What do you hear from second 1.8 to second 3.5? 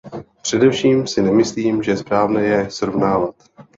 že je správné je srovnávat.